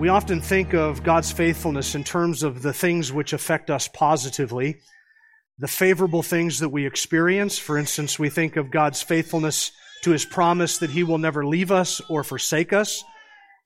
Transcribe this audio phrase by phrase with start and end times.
[0.00, 4.78] We often think of God's faithfulness in terms of the things which affect us positively,
[5.58, 7.58] the favorable things that we experience.
[7.58, 9.72] For instance, we think of God's faithfulness
[10.04, 13.04] to his promise that he will never leave us or forsake us,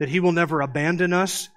[0.01, 1.51] that he will never abandon us.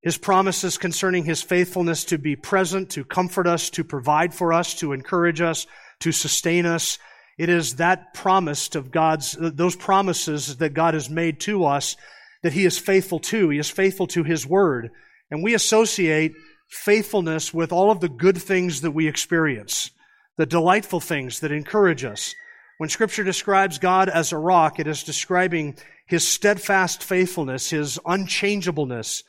[0.00, 4.72] His promises concerning his faithfulness to be present, to comfort us, to provide for us,
[4.76, 5.66] to encourage us,
[6.00, 6.98] to sustain us.
[7.36, 11.98] It is that promise of God's, those promises that God has made to us
[12.44, 13.48] that he is faithful to.
[13.48, 14.90] He is faithful to his word.
[15.30, 16.34] And we associate
[16.68, 19.90] faithfulness with all of the good things that we experience,
[20.36, 22.34] the delightful things that encourage us.
[22.76, 29.22] When scripture describes God as a rock, it is describing his steadfast faithfulness, his unchangeableness.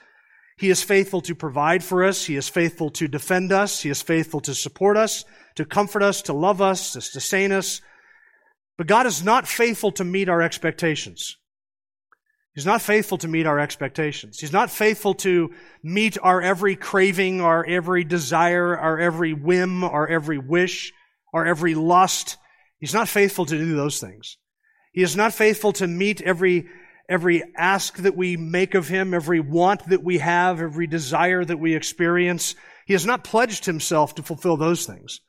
[0.57, 2.25] He is faithful to provide for us.
[2.25, 3.81] He is faithful to defend us.
[3.81, 5.23] He is faithful to support us,
[5.55, 7.79] to comfort us, to love us, to sustain us.
[8.77, 11.37] But God is not faithful to meet our expectations.
[12.55, 14.39] He's not faithful to meet our expectations.
[14.39, 15.51] He's not faithful to
[15.83, 20.93] meet our every craving, our every desire, our every whim, our every wish,
[21.33, 22.37] our every lust.
[22.79, 24.37] He's not faithful to do those things.
[24.93, 26.67] He is not faithful to meet every,
[27.09, 31.59] every ask that we make of him, every want that we have, every desire that
[31.59, 32.55] we experience.
[32.85, 35.19] He has not pledged himself to fulfill those things.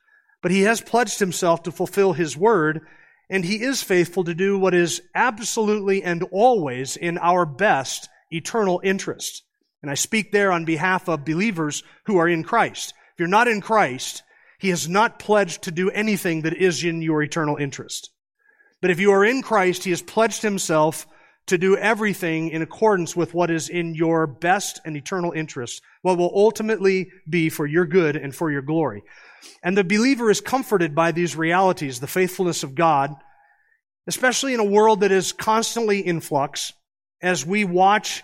[0.41, 2.87] But he has pledged himself to fulfill his word
[3.29, 8.81] and he is faithful to do what is absolutely and always in our best eternal
[8.83, 9.43] interest.
[9.81, 12.93] And I speak there on behalf of believers who are in Christ.
[13.13, 14.23] If you're not in Christ,
[14.59, 18.11] he has not pledged to do anything that is in your eternal interest.
[18.81, 21.07] But if you are in Christ, he has pledged himself
[21.47, 26.17] to do everything in accordance with what is in your best and eternal interest, what
[26.17, 29.03] will ultimately be for your good and for your glory.
[29.63, 33.15] And the believer is comforted by these realities, the faithfulness of God,
[34.07, 36.73] especially in a world that is constantly in flux,
[37.21, 38.23] as we watch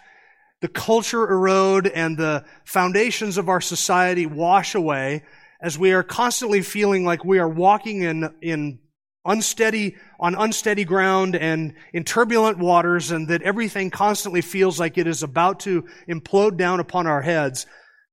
[0.61, 5.23] the culture erode and the foundations of our society wash away,
[5.61, 8.79] as we are constantly feeling like we are walking in, in
[9.25, 15.07] unsteady, on unsteady ground and in turbulent waters and that everything constantly feels like it
[15.07, 17.65] is about to implode down upon our heads.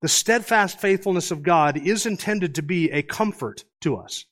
[0.03, 4.25] The steadfast faithfulness of God is intended to be a comfort to us.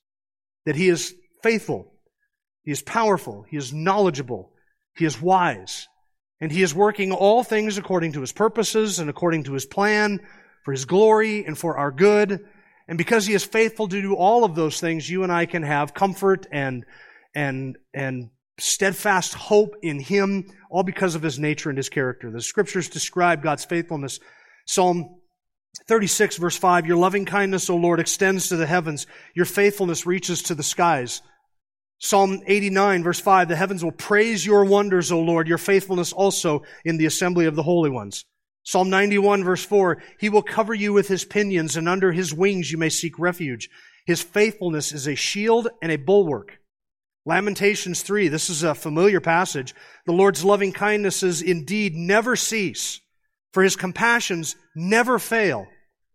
[0.65, 1.13] That He is
[1.43, 1.93] faithful.
[2.63, 3.45] He is powerful.
[3.49, 4.51] He is knowledgeable.
[4.97, 5.87] He is wise.
[6.41, 10.21] And He is working all things according to His purposes and according to His plan
[10.63, 12.45] for His glory and for our good.
[12.87, 15.61] And because He is faithful to do all of those things, you and I can
[15.61, 16.83] have comfort and,
[17.35, 22.31] and, and steadfast hope in Him, all because of His nature and His character.
[22.31, 24.19] The scriptures describe God's faithfulness.
[24.65, 25.18] Psalm
[25.87, 29.07] 36 verse 5, Your loving kindness, O Lord, extends to the heavens.
[29.35, 31.21] Your faithfulness reaches to the skies.
[31.99, 36.63] Psalm 89 verse 5, The heavens will praise your wonders, O Lord, your faithfulness also
[36.85, 38.25] in the assembly of the holy ones.
[38.63, 42.71] Psalm 91 verse 4, He will cover you with His pinions, and under His wings
[42.71, 43.69] you may seek refuge.
[44.05, 46.59] His faithfulness is a shield and a bulwark.
[47.25, 49.75] Lamentations 3, this is a familiar passage.
[50.05, 53.01] The Lord's loving kindnesses indeed never cease
[53.51, 55.67] for his compassions never fail.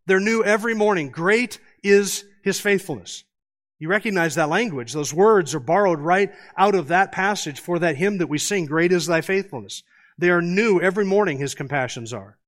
[0.07, 1.11] They're new every morning.
[1.11, 3.25] Great is his faithfulness.
[3.79, 4.93] You recognize that language.
[4.93, 8.67] Those words are borrowed right out of that passage for that hymn that we sing,
[8.67, 9.83] Great is thy faithfulness.
[10.17, 12.39] They are new every morning, his compassions are.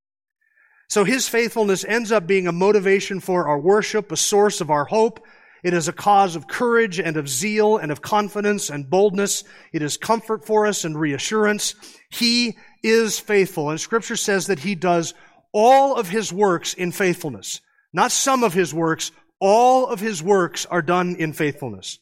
[0.89, 4.85] So his faithfulness ends up being a motivation for our worship, a source of our
[4.85, 5.27] hope.
[5.65, 9.45] It is a cause of courage and of zeal and of confidence and boldness.
[9.73, 11.75] It is comfort for us and reassurance.
[12.11, 13.71] He is faithful.
[13.71, 15.15] And scripture says that he does
[15.53, 17.61] all of his works in faithfulness.
[17.93, 19.11] Not some of his works,
[19.41, 21.99] all of his works are done in faithfulness.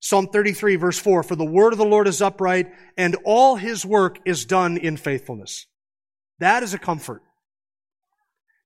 [0.00, 3.84] Psalm 33 verse 4, for the word of the Lord is upright and all his
[3.84, 5.66] work is done in faithfulness.
[6.38, 7.22] That is a comfort.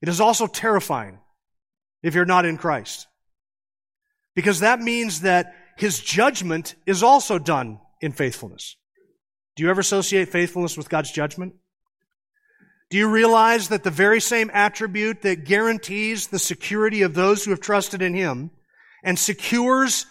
[0.01, 1.19] It is also terrifying
[2.03, 3.09] if you're not in Christ.
[4.35, 8.77] Because that means that his judgment is also done in faithfulness.
[9.57, 11.55] Do you ever associate faithfulness with God's judgment?
[12.91, 17.51] Do you realize that the very same attribute that guarantees the security of those who
[17.51, 18.51] have trusted in Him
[19.03, 20.07] and secures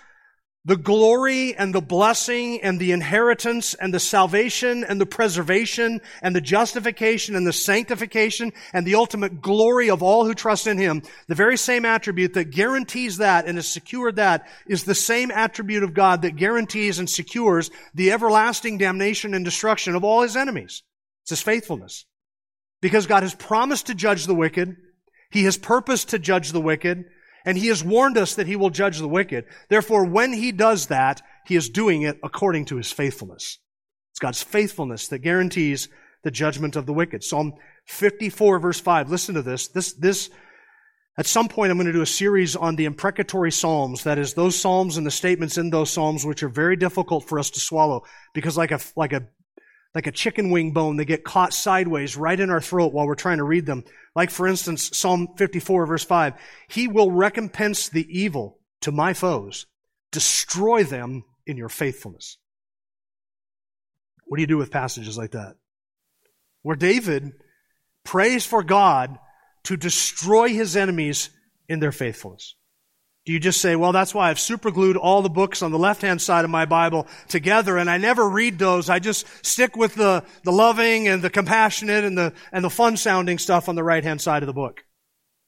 [0.65, 6.33] the glory and the blessing and the inheritance and the salvation and the preservation and
[6.33, 11.01] the justification and the sanctification and the ultimate glory of all who trust in Him,
[11.27, 15.83] the very same attribute that guarantees that and has secured that is the same attribute
[15.83, 20.83] of God that guarantees and secures the everlasting damnation and destruction of all His enemies.
[21.23, 22.05] It's His faithfulness.
[22.81, 24.75] Because God has promised to judge the wicked.
[25.29, 27.05] He has purposed to judge the wicked.
[27.45, 29.45] And he has warned us that he will judge the wicked.
[29.69, 33.59] Therefore, when he does that, he is doing it according to his faithfulness.
[34.11, 35.89] It's God's faithfulness that guarantees
[36.23, 37.23] the judgment of the wicked.
[37.23, 37.53] Psalm
[37.85, 39.09] 54 verse 5.
[39.09, 39.67] Listen to this.
[39.67, 40.29] This, this,
[41.17, 44.03] at some point I'm going to do a series on the imprecatory psalms.
[44.03, 47.39] That is those psalms and the statements in those psalms which are very difficult for
[47.39, 48.03] us to swallow
[48.33, 49.27] because like a, like a
[49.95, 50.97] like a chicken wing bone.
[50.97, 53.83] They get caught sideways right in our throat while we're trying to read them.
[54.15, 56.33] Like, for instance, Psalm 54, verse 5.
[56.67, 59.65] He will recompense the evil to my foes,
[60.11, 62.37] destroy them in your faithfulness.
[64.25, 65.55] What do you do with passages like that?
[66.61, 67.31] Where David
[68.03, 69.17] prays for God
[69.63, 71.29] to destroy his enemies
[71.67, 72.55] in their faithfulness.
[73.25, 76.21] Do you just say, well, that's why I've superglued all the books on the left-hand
[76.21, 78.89] side of my Bible together and I never read those.
[78.89, 82.97] I just stick with the, the loving and the compassionate and the, and the fun
[82.97, 84.81] sounding stuff on the right-hand side of the book.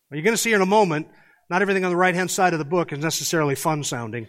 [0.09, 1.09] Well, you're going to see in a moment,
[1.49, 4.27] not everything on the right-hand side of the book is necessarily fun sounding.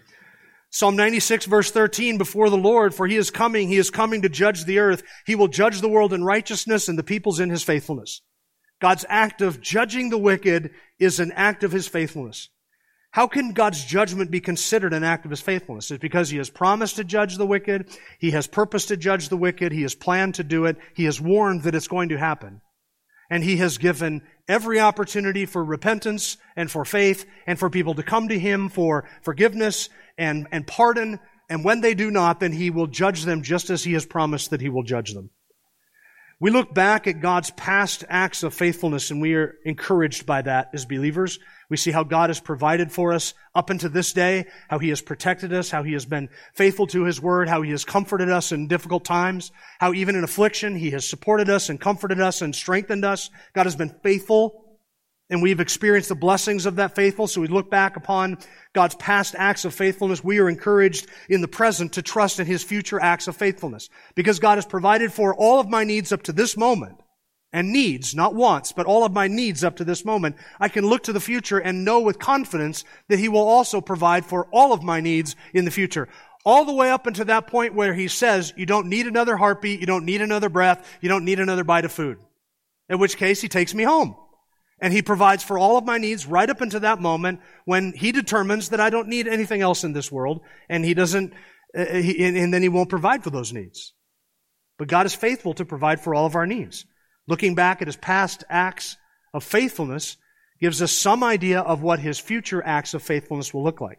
[0.70, 4.28] Psalm 96 verse 13, before the Lord, for he is coming, he is coming to
[4.28, 5.04] judge the earth.
[5.25, 8.22] He will judge the world in righteousness and the peoples in his faithfulness.
[8.81, 12.48] God's act of judging the wicked is an act of his faithfulness.
[13.11, 15.91] How can God's judgment be considered an act of his faithfulness?
[15.91, 17.88] It's because he has promised to judge the wicked,
[18.19, 21.20] he has purposed to judge the wicked, he has planned to do it, he has
[21.20, 22.61] warned that it's going to happen.
[23.31, 28.03] And he has given every opportunity for repentance and for faith and for people to
[28.03, 31.19] come to him for forgiveness and, and pardon.
[31.49, 34.50] And when they do not, then he will judge them just as he has promised
[34.50, 35.31] that he will judge them.
[36.38, 40.68] We look back at God's past acts of faithfulness and we are encouraged by that
[40.74, 41.38] as believers.
[41.70, 45.00] We see how God has provided for us up until this day, how He has
[45.00, 48.52] protected us, how He has been faithful to His word, how He has comforted us
[48.52, 49.50] in difficult times,
[49.80, 53.30] how even in affliction He has supported us and comforted us and strengthened us.
[53.54, 54.65] God has been faithful
[55.28, 57.26] and we've experienced the blessings of that faithful.
[57.26, 58.38] So we look back upon
[58.73, 60.23] God's past acts of faithfulness.
[60.23, 64.38] We are encouraged in the present to trust in His future acts of faithfulness because
[64.38, 67.00] God has provided for all of my needs up to this moment
[67.52, 70.87] and needs, not wants, but all of my needs up to this moment, I can
[70.87, 74.72] look to the future and know with confidence that He will also provide for all
[74.72, 76.08] of my needs in the future.
[76.44, 79.81] All the way up until that point where He says, you don't need another heartbeat,
[79.81, 82.19] you don't need another breath, you don't need another bite of food.
[82.88, 84.17] In which case He takes me home.
[84.81, 88.12] And He provides for all of my needs right up until that moment when He
[88.12, 91.32] determines that I don't need anything else in this world and He doesn't,
[91.76, 93.94] uh, he, and then He won't provide for those needs.
[94.78, 96.84] But God is faithful to provide for all of our needs
[97.26, 98.96] looking back at his past acts
[99.34, 100.17] of faithfulness
[100.61, 103.99] gives us some idea of what his future acts of faithfulness will look like.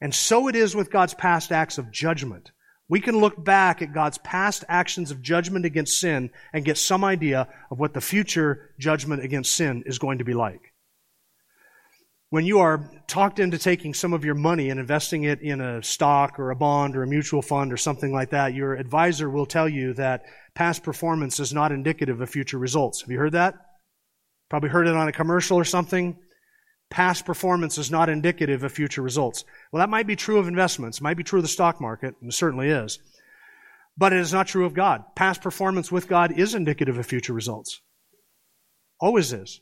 [0.00, 2.52] And so it is with God's past acts of judgment.
[2.88, 7.04] We can look back at God's past actions of judgment against sin and get some
[7.04, 10.72] idea of what the future judgment against sin is going to be like.
[12.30, 15.82] When you are talked into taking some of your money and investing it in a
[15.82, 19.46] stock or a bond or a mutual fund or something like that, your advisor will
[19.46, 20.24] tell you that
[20.54, 23.00] past performance is not indicative of future results.
[23.00, 23.54] Have you heard that?
[24.50, 26.18] Probably heard it on a commercial or something.
[26.90, 29.44] Past performance is not indicative of future results.
[29.70, 32.14] Well, that might be true of investments, it might be true of the stock market,
[32.20, 32.98] and it certainly is.
[33.96, 35.04] But it is not true of God.
[35.14, 37.80] Past performance with God is indicative of future results.
[39.00, 39.60] Always is.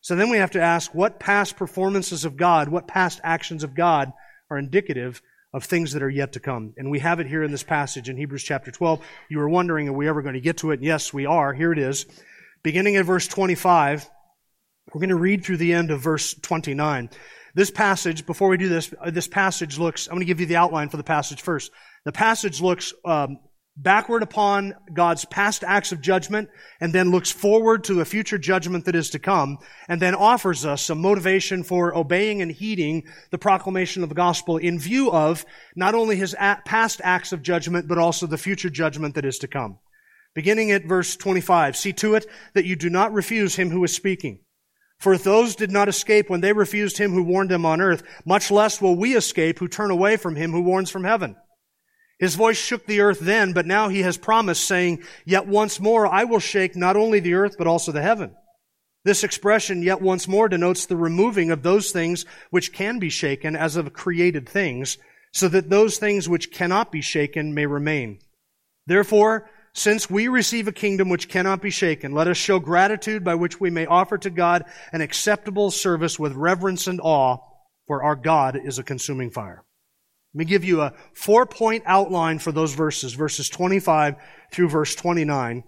[0.00, 3.74] So then we have to ask what past performances of God, what past actions of
[3.74, 4.12] God
[4.48, 5.20] are indicative
[5.52, 6.72] of things that are yet to come.
[6.76, 9.04] And we have it here in this passage in Hebrews chapter 12.
[9.28, 10.82] You were wondering, are we ever going to get to it?
[10.82, 11.52] Yes, we are.
[11.52, 12.06] Here it is.
[12.62, 14.08] Beginning at verse 25,
[14.92, 17.10] we're going to read through the end of verse 29.
[17.54, 20.46] This passage, before we do this, uh, this passage looks, I'm going to give you
[20.46, 21.72] the outline for the passage first.
[22.04, 23.38] The passage looks um,
[23.76, 26.48] backward upon God's past acts of judgment
[26.80, 30.64] and then looks forward to a future judgment that is to come and then offers
[30.66, 35.44] us some motivation for obeying and heeding the proclamation of the gospel in view of
[35.74, 39.48] not only his past acts of judgment but also the future judgment that is to
[39.48, 39.78] come.
[40.34, 43.94] Beginning at verse 25, see to it that you do not refuse him who is
[43.94, 44.40] speaking.
[45.00, 48.02] For if those did not escape when they refused him who warned them on earth,
[48.26, 51.36] much less will we escape who turn away from him who warns from heaven.
[52.18, 56.06] His voice shook the earth then, but now he has promised, saying, Yet once more
[56.06, 58.36] I will shake not only the earth, but also the heaven.
[59.02, 63.56] This expression, yet once more, denotes the removing of those things which can be shaken
[63.56, 64.98] as of created things,
[65.32, 68.18] so that those things which cannot be shaken may remain.
[68.86, 73.36] Therefore, since we receive a kingdom which cannot be shaken, let us show gratitude by
[73.36, 77.38] which we may offer to God an acceptable service with reverence and awe,
[77.86, 79.64] for our God is a consuming fire.
[80.34, 84.16] Let me give you a four point outline for those verses, verses 25
[84.52, 85.64] through verse 29.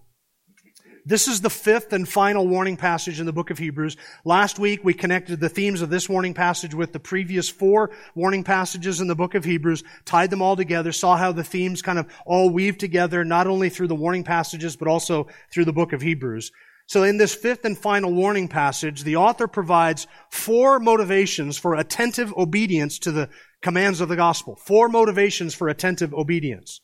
[1.04, 3.96] This is the fifth and final warning passage in the book of Hebrews.
[4.24, 8.44] Last week we connected the themes of this warning passage with the previous four warning
[8.44, 11.98] passages in the book of Hebrews, tied them all together, saw how the themes kind
[11.98, 15.92] of all weave together, not only through the warning passages, but also through the book
[15.92, 16.52] of Hebrews.
[16.86, 22.32] So in this fifth and final warning passage, the author provides four motivations for attentive
[22.36, 23.28] obedience to the
[23.60, 24.54] commands of the gospel.
[24.54, 26.80] Four motivations for attentive obedience.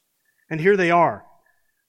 [0.50, 1.27] And here they are.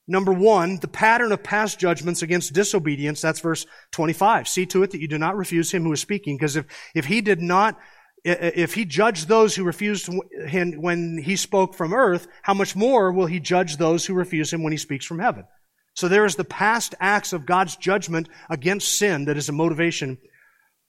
[0.09, 3.21] Number one, the pattern of past judgments against disobedience.
[3.21, 4.47] That's verse 25.
[4.47, 6.35] See to it that you do not refuse him who is speaking.
[6.35, 7.77] Because if, if he did not,
[8.23, 10.09] if he judged those who refused
[10.47, 14.51] him when he spoke from earth, how much more will he judge those who refuse
[14.51, 15.45] him when he speaks from heaven?
[15.93, 20.17] So there is the past acts of God's judgment against sin that is a motivation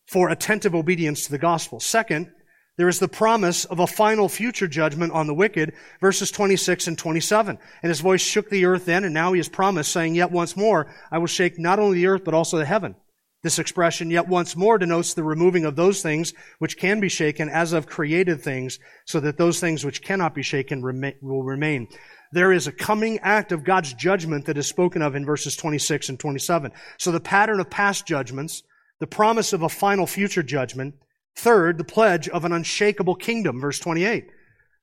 [0.09, 1.79] for attentive obedience to the gospel.
[1.79, 2.33] Second,
[2.81, 6.97] there is the promise of a final future judgment on the wicked, verses 26 and
[6.97, 7.59] 27.
[7.83, 10.57] And his voice shook the earth then, and now he has promised, saying, Yet once
[10.57, 12.95] more I will shake not only the earth, but also the heaven.
[13.43, 17.51] This expression, yet once more, denotes the removing of those things which can be shaken
[17.51, 20.81] as of created things, so that those things which cannot be shaken
[21.21, 21.87] will remain.
[22.33, 26.09] There is a coming act of God's judgment that is spoken of in verses 26
[26.09, 26.73] and 27.
[26.97, 28.63] So the pattern of past judgments,
[29.01, 30.95] the promise of a final future judgment,
[31.37, 34.31] Third, the pledge of an unshakable kingdom, verse 28.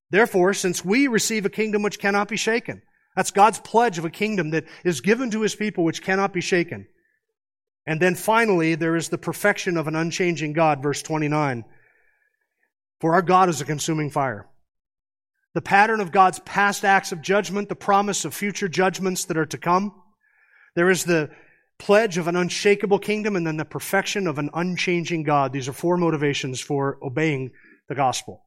[0.10, 2.82] Therefore, since we receive a kingdom which cannot be shaken,
[3.16, 6.42] that's God's pledge of a kingdom that is given to his people which cannot be
[6.42, 6.88] shaken.
[7.86, 11.66] And then finally, there is the perfection of an unchanging God, verse 29.
[13.00, 14.48] For our God is a consuming fire.
[15.54, 19.46] The pattern of God's past acts of judgment, the promise of future judgments that are
[19.48, 19.94] to come.
[20.76, 21.32] There is the
[21.80, 25.54] pledge of an unshakable kingdom, and then the perfection of an unchanging God.
[25.54, 27.52] These are four motivations for obeying
[27.88, 28.44] the gospel.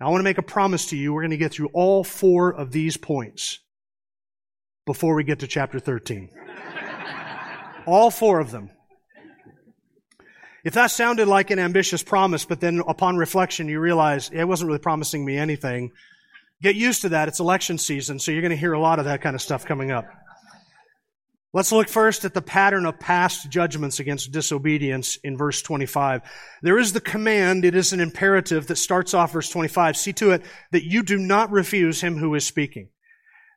[0.00, 1.12] Now, I want to make a promise to you.
[1.12, 3.60] We're going to get through all four of these points
[4.84, 6.30] before we get to chapter 13.
[7.86, 8.70] all four of them.
[10.64, 14.66] If that sounded like an ambitious promise, but then upon reflection you realize it wasn't
[14.66, 15.92] really promising me anything,
[16.60, 17.28] get used to that.
[17.28, 19.64] It's election season, so you're going to hear a lot of that kind of stuff
[19.64, 20.06] coming up.
[21.52, 26.22] Let's look first at the pattern of past judgments against disobedience in verse 25.
[26.62, 29.96] There is the command, it is an imperative that starts off verse 25.
[29.96, 32.88] See to it that you do not refuse him who is speaking.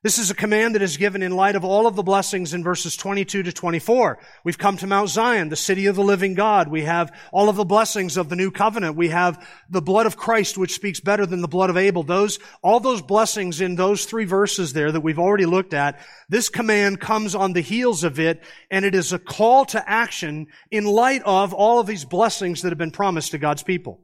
[0.01, 2.63] This is a command that is given in light of all of the blessings in
[2.63, 4.17] verses 22 to 24.
[4.45, 6.69] We've come to Mount Zion, the city of the living God.
[6.69, 8.95] We have all of the blessings of the new covenant.
[8.95, 12.03] We have the blood of Christ, which speaks better than the blood of Abel.
[12.03, 16.47] Those, all those blessings in those three verses there that we've already looked at, this
[16.47, 18.41] command comes on the heels of it,
[18.71, 22.69] and it is a call to action in light of all of these blessings that
[22.69, 23.99] have been promised to God's people.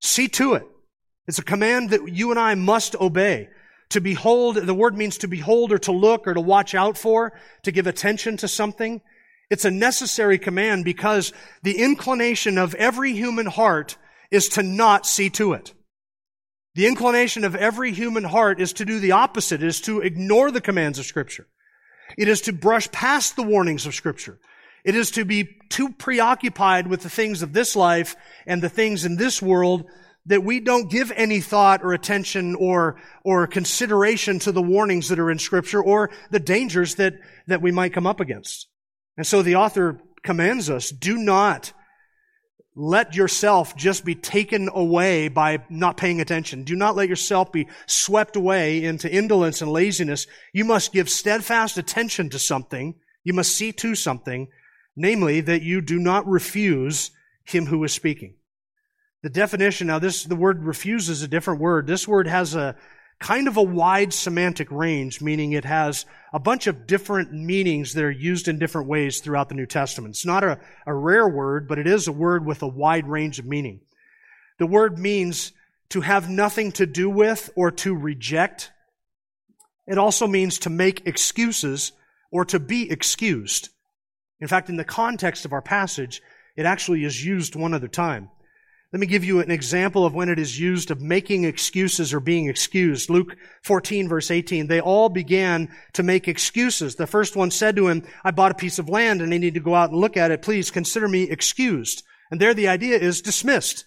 [0.00, 0.68] See to it.
[1.26, 3.48] It's a command that you and I must obey.
[3.92, 7.34] To behold, the word means to behold or to look or to watch out for,
[7.62, 9.02] to give attention to something.
[9.50, 13.98] It's a necessary command because the inclination of every human heart
[14.30, 15.74] is to not see to it.
[16.74, 20.62] The inclination of every human heart is to do the opposite, is to ignore the
[20.62, 21.46] commands of Scripture.
[22.16, 24.38] It is to brush past the warnings of Scripture.
[24.86, 29.04] It is to be too preoccupied with the things of this life and the things
[29.04, 29.84] in this world
[30.26, 35.18] that we don't give any thought or attention or, or consideration to the warnings that
[35.18, 37.14] are in scripture or the dangers that,
[37.48, 38.68] that we might come up against.
[39.16, 41.72] And so the author commands us, do not
[42.74, 46.64] let yourself just be taken away by not paying attention.
[46.64, 50.26] Do not let yourself be swept away into indolence and laziness.
[50.54, 52.94] You must give steadfast attention to something.
[53.24, 54.48] You must see to something,
[54.96, 57.10] namely that you do not refuse
[57.44, 58.36] him who is speaking.
[59.22, 61.86] The definition, now this, the word refuse is a different word.
[61.86, 62.76] This word has a
[63.20, 68.02] kind of a wide semantic range, meaning it has a bunch of different meanings that
[68.02, 70.16] are used in different ways throughout the New Testament.
[70.16, 73.38] It's not a, a rare word, but it is a word with a wide range
[73.38, 73.80] of meaning.
[74.58, 75.52] The word means
[75.90, 78.72] to have nothing to do with or to reject.
[79.86, 81.92] It also means to make excuses
[82.32, 83.68] or to be excused.
[84.40, 86.22] In fact, in the context of our passage,
[86.56, 88.30] it actually is used one other time.
[88.92, 92.20] Let me give you an example of when it is used of making excuses or
[92.20, 93.08] being excused.
[93.08, 94.66] Luke 14 verse 18.
[94.66, 96.96] They all began to make excuses.
[96.96, 99.54] The first one said to him, I bought a piece of land and I need
[99.54, 100.42] to go out and look at it.
[100.42, 102.02] Please consider me excused.
[102.30, 103.86] And there the idea is dismissed.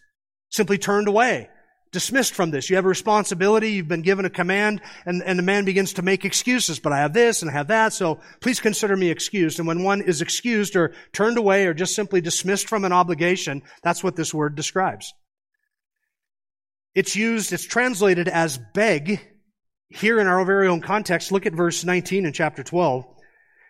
[0.50, 1.50] Simply turned away.
[1.92, 2.70] Dismissed from this.
[2.70, 6.02] You have a responsibility, you've been given a command, and, and the man begins to
[6.02, 9.60] make excuses, but I have this and I have that, so please consider me excused.
[9.60, 13.62] And when one is excused or turned away or just simply dismissed from an obligation,
[13.82, 15.14] that's what this word describes.
[16.94, 19.20] It's used, it's translated as beg.
[19.90, 23.06] Here in our very own context, look at verse 19 in chapter 12.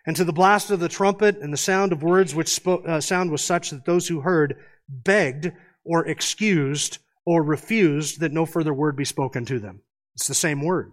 [0.06, 3.00] And to the blast of the trumpet and the sound of words which spoke, uh,
[3.00, 4.56] sound was such that those who heard
[4.88, 5.52] begged
[5.84, 9.82] or excused or refused that no further word be spoken to them.
[10.14, 10.92] It's the same word.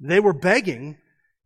[0.00, 0.96] They were begging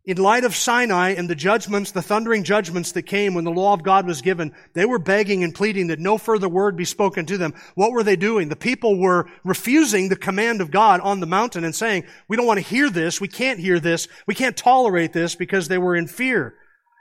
[0.07, 3.73] in light of Sinai and the judgments, the thundering judgments that came when the law
[3.73, 7.25] of God was given, they were begging and pleading that no further word be spoken
[7.25, 7.53] to them.
[7.75, 8.47] What were they doing?
[8.47, 12.47] The people were refusing the command of God on the mountain and saying, we don't
[12.47, 15.97] want to hear this, we can't hear this, we can't tolerate this because they were
[15.97, 16.55] in fear.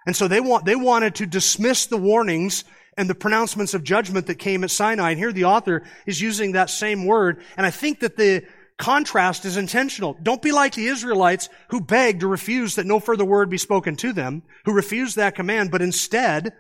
[0.05, 2.65] And so they want, they wanted to dismiss the warnings
[2.97, 5.11] and the pronouncements of judgment that came at Sinai.
[5.11, 7.43] And here the author is using that same word.
[7.57, 8.45] And I think that the
[8.79, 10.17] contrast is intentional.
[10.23, 13.97] Don't be like the Israelites who begged or refused that no further word be spoken
[13.97, 16.53] to them, who refused that command, but instead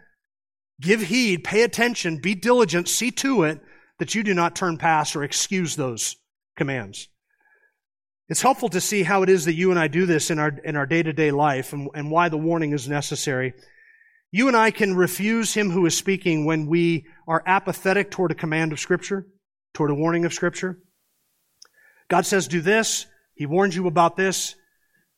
[0.80, 3.60] give heed, pay attention, be diligent, see to it
[3.98, 6.16] that you do not turn past or excuse those
[6.56, 7.08] commands.
[8.28, 10.48] It's helpful to see how it is that you and I do this in our,
[10.64, 13.54] in our day-to-day life and, and why the warning is necessary.
[14.32, 18.34] You and I can refuse him who is speaking when we are apathetic toward a
[18.34, 19.26] command of Scripture,
[19.72, 20.78] toward a warning of Scripture.
[22.08, 23.06] God says, do this.
[23.34, 24.54] He warns you about this.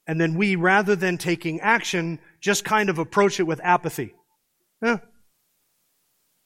[0.07, 4.15] And then we, rather than taking action, just kind of approach it with apathy.
[4.83, 4.97] Eh.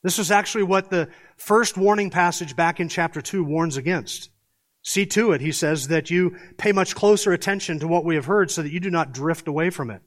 [0.02, 4.30] This is actually what the first warning passage back in chapter 2 warns against.
[4.82, 8.24] See to it, he says, that you pay much closer attention to what we have
[8.24, 10.02] heard so that you do not drift away from it.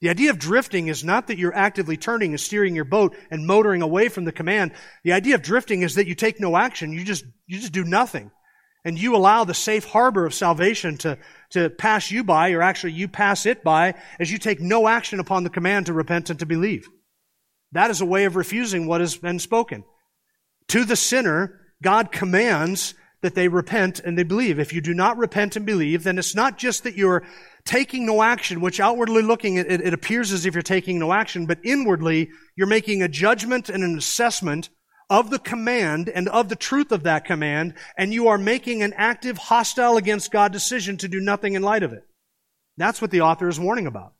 [0.00, 3.46] The idea of drifting is not that you're actively turning and steering your boat and
[3.46, 4.72] motoring away from the command.
[5.04, 6.92] The idea of drifting is that you take no action.
[6.92, 8.30] You just, you just do nothing.
[8.84, 11.18] And you allow the safe harbor of salvation to,
[11.50, 15.18] to pass you by, or actually you pass it by, as you take no action
[15.18, 16.86] upon the command to repent and to believe.
[17.72, 19.82] That is a way of refusing what has been spoken.
[20.68, 24.58] To the sinner, God commands that they repent and they believe.
[24.58, 27.24] If you do not repent and believe, then it's not just that you're
[27.64, 31.46] taking no action, which outwardly looking, it, it appears as if you're taking no action,
[31.46, 34.68] but inwardly, you're making a judgment and an assessment
[35.08, 38.92] of the command and of the truth of that command, and you are making an
[38.96, 42.04] active, hostile against God decision to do nothing in light of it.
[42.76, 44.14] That's what the author is warning about.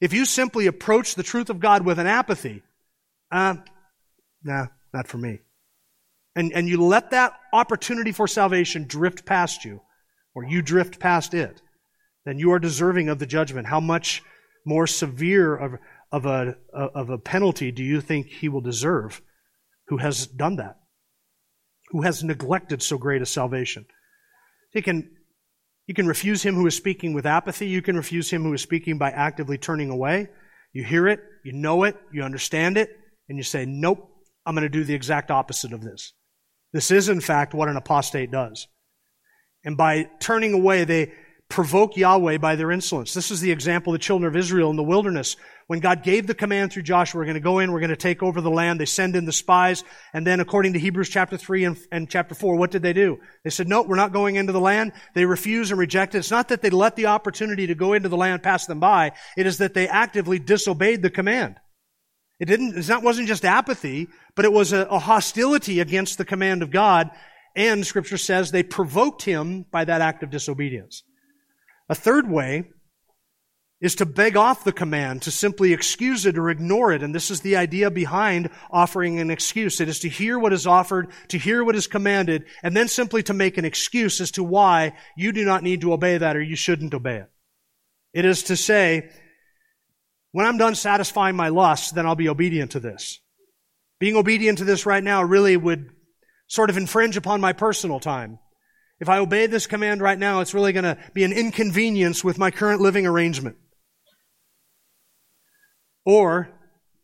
[0.00, 2.62] If you simply approach the truth of God with an apathy,
[3.30, 3.56] uh,
[4.42, 5.40] nah, not for me.
[6.38, 9.80] And, and you let that opportunity for salvation drift past you,
[10.36, 11.60] or you drift past it,
[12.24, 13.66] then you are deserving of the judgment.
[13.66, 14.22] How much
[14.64, 15.80] more severe of,
[16.12, 19.20] of, a, of a penalty do you think he will deserve
[19.88, 20.76] who has done that?
[21.88, 23.86] Who has neglected so great a salvation?
[24.72, 25.10] You can,
[25.88, 27.66] you can refuse him who is speaking with apathy.
[27.66, 30.28] You can refuse him who is speaking by actively turning away.
[30.72, 32.90] You hear it, you know it, you understand it,
[33.28, 34.08] and you say, Nope,
[34.46, 36.12] I'm going to do the exact opposite of this.
[36.72, 38.66] This is, in fact, what an apostate does.
[39.64, 41.12] And by turning away, they,
[41.48, 43.14] provoke Yahweh by their insolence.
[43.14, 45.36] This is the example of the children of Israel in the wilderness.
[45.66, 47.96] When God gave the command through Joshua, we're going to go in, we're going to
[47.96, 48.80] take over the land.
[48.80, 49.82] They send in the spies.
[50.12, 53.18] And then according to Hebrews chapter 3 and, and chapter 4, what did they do?
[53.44, 54.92] They said, no, we're not going into the land.
[55.14, 56.18] They refuse and reject it.
[56.18, 59.12] It's not that they let the opportunity to go into the land pass them by.
[59.36, 61.56] It is that they actively disobeyed the command.
[62.40, 66.24] It didn't, it not, wasn't just apathy, but it was a, a hostility against the
[66.24, 67.10] command of God.
[67.56, 71.02] And scripture says they provoked him by that act of disobedience.
[71.88, 72.64] A third way
[73.80, 77.02] is to beg off the command, to simply excuse it or ignore it.
[77.02, 79.80] And this is the idea behind offering an excuse.
[79.80, 83.22] It is to hear what is offered, to hear what is commanded, and then simply
[83.24, 86.42] to make an excuse as to why you do not need to obey that or
[86.42, 87.30] you shouldn't obey it.
[88.12, 89.10] It is to say,
[90.32, 93.20] when I'm done satisfying my lust, then I'll be obedient to this.
[93.98, 95.90] Being obedient to this right now really would
[96.46, 98.38] sort of infringe upon my personal time.
[99.00, 102.38] If I obey this command right now, it's really going to be an inconvenience with
[102.38, 103.56] my current living arrangement.
[106.04, 106.48] Or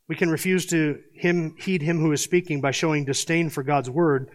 [0.09, 3.91] we can refuse to him, heed him who is speaking by showing disdain for God's
[3.91, 4.29] word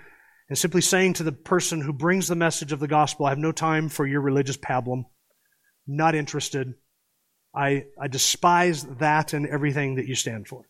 [0.48, 3.38] and simply saying to the person who brings the message of the gospel, I have
[3.38, 5.04] no time for your religious pablum.
[5.86, 6.74] Not interested.
[7.54, 10.64] I, I despise that and everything that you stand for.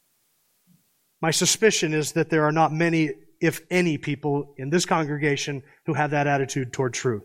[1.21, 3.11] My suspicion is that there are not many
[3.41, 7.23] if any, people in this congregation who have that attitude toward truth.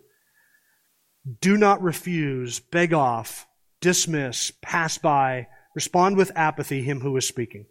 [1.40, 3.46] Do not refuse, beg off,
[3.80, 7.66] dismiss, pass by, respond with apathy him who is speaking.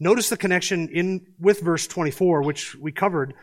[0.00, 3.34] Notice the connection in with verse 24, which we covered.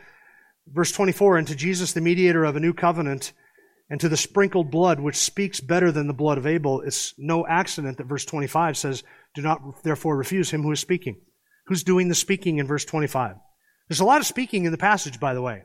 [0.66, 3.32] Verse 24, and to Jesus, the mediator of a new covenant,
[3.90, 7.44] and to the sprinkled blood, which speaks better than the blood of Abel, it's no
[7.46, 9.02] accident that verse 25 says,
[9.34, 11.20] Do not therefore refuse him who is speaking.
[11.66, 13.34] Who's doing the speaking in verse 25?
[13.88, 15.64] There's a lot of speaking in the passage, by the way.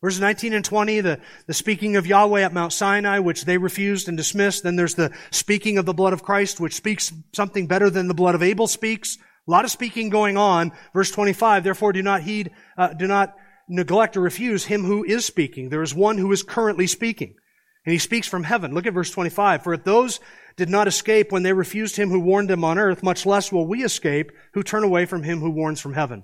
[0.00, 4.08] Verses 19 and 20, the, the speaking of Yahweh at Mount Sinai, which they refused
[4.08, 4.62] and dismissed.
[4.62, 8.14] Then there's the speaking of the blood of Christ, which speaks something better than the
[8.14, 9.18] blood of Abel speaks.
[9.46, 10.72] A lot of speaking going on.
[10.94, 13.34] Verse 25, therefore do not heed, uh, do not
[13.68, 15.68] neglect or refuse him who is speaking.
[15.68, 17.34] There is one who is currently speaking.
[17.88, 18.74] And he speaks from heaven.
[18.74, 19.62] Look at verse 25.
[19.62, 20.20] For if those
[20.58, 23.66] did not escape when they refused him who warned them on earth, much less will
[23.66, 26.22] we escape who turn away from him who warns from heaven.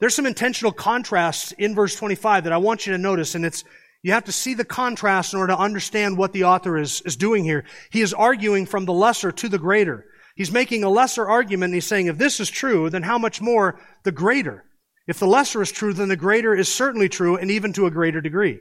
[0.00, 3.62] There's some intentional contrasts in verse 25 that I want you to notice, and it's,
[4.02, 7.14] you have to see the contrast in order to understand what the author is, is
[7.14, 7.66] doing here.
[7.92, 10.06] He is arguing from the lesser to the greater.
[10.34, 13.40] He's making a lesser argument, and he's saying, if this is true, then how much
[13.40, 14.64] more the greater?
[15.06, 17.92] If the lesser is true, then the greater is certainly true, and even to a
[17.92, 18.58] greater degree.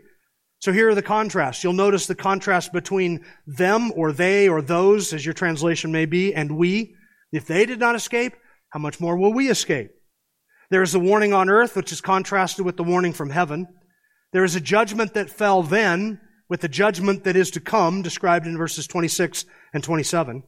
[0.59, 1.63] So here are the contrasts.
[1.63, 6.33] You'll notice the contrast between them or they or those, as your translation may be,
[6.33, 6.95] and we.
[7.31, 8.33] If they did not escape,
[8.69, 9.91] how much more will we escape?
[10.69, 13.67] There is a warning on earth, which is contrasted with the warning from heaven.
[14.33, 16.19] There is a judgment that fell then
[16.49, 20.43] with the judgment that is to come, described in verses 26 and 27.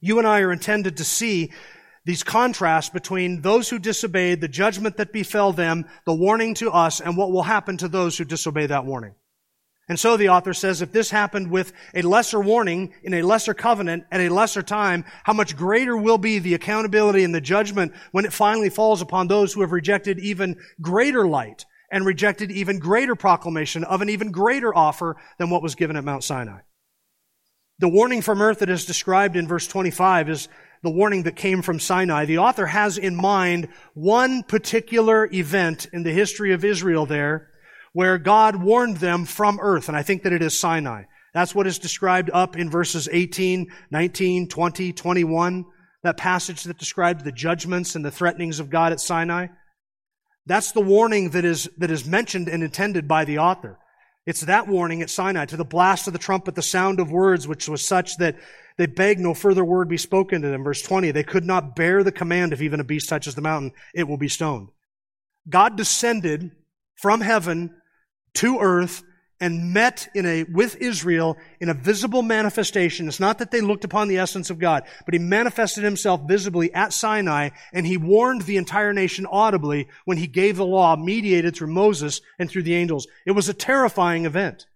[0.00, 1.52] You and I are intended to see
[2.04, 7.00] these contrasts between those who disobeyed, the judgment that befell them, the warning to us,
[7.00, 9.14] and what will happen to those who disobey that warning.
[9.88, 13.54] And so the author says, if this happened with a lesser warning in a lesser
[13.54, 17.94] covenant at a lesser time, how much greater will be the accountability and the judgment
[18.12, 22.78] when it finally falls upon those who have rejected even greater light and rejected even
[22.78, 26.60] greater proclamation of an even greater offer than what was given at Mount Sinai.
[27.78, 30.48] The warning from earth that is described in verse 25 is
[30.82, 32.24] the warning that came from Sinai.
[32.24, 37.48] The author has in mind one particular event in the history of Israel there
[37.92, 41.04] where God warned them from earth, and I think that it is Sinai.
[41.34, 45.64] That's what is described up in verses 18, 19, 20, 21,
[46.02, 49.48] that passage that describes the judgments and the threatenings of God at Sinai.
[50.46, 53.78] That's the warning that is, that is mentioned and intended by the author.
[54.28, 57.48] It's that warning at Sinai to the blast of the trumpet, the sound of words,
[57.48, 58.36] which was such that
[58.76, 60.64] they begged no further word be spoken to them.
[60.64, 63.72] Verse 20, they could not bear the command if even a beast touches the mountain,
[63.94, 64.68] it will be stoned.
[65.48, 66.50] God descended
[66.94, 67.74] from heaven
[68.34, 69.02] to earth
[69.40, 73.06] and met in a, with Israel in a visible manifestation.
[73.06, 76.72] It's not that they looked upon the essence of God, but he manifested himself visibly
[76.74, 81.54] at Sinai and he warned the entire nation audibly when he gave the law mediated
[81.54, 83.06] through Moses and through the angels.
[83.26, 84.66] It was a terrifying event.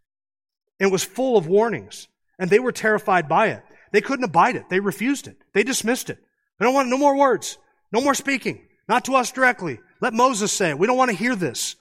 [0.79, 3.65] It was full of warnings and they were terrified by it.
[3.91, 4.69] They couldn't abide it.
[4.71, 5.37] They refused it.
[5.53, 6.19] They dismissed it.
[6.59, 7.59] They don't want no more words.
[7.93, 8.67] No more speaking.
[8.89, 9.81] Not to us directly.
[10.01, 10.79] Let Moses say it.
[10.79, 11.77] We don't want to hear this.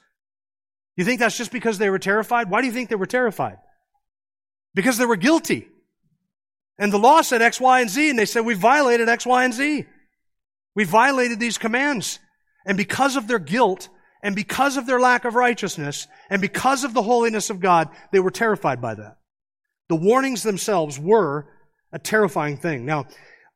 [0.96, 2.50] You think that's just because they were terrified?
[2.50, 3.56] Why do you think they were terrified?
[4.74, 5.68] Because they were guilty.
[6.78, 9.44] And the law said X, Y, and Z, and they said, we violated X, Y,
[9.44, 9.86] and Z.
[10.74, 12.18] We violated these commands.
[12.66, 13.88] And because of their guilt,
[14.22, 18.20] and because of their lack of righteousness, and because of the holiness of God, they
[18.20, 19.16] were terrified by that.
[19.88, 21.48] The warnings themselves were
[21.92, 22.86] a terrifying thing.
[22.86, 23.06] Now,